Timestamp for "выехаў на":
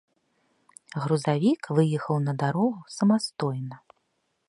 1.81-2.33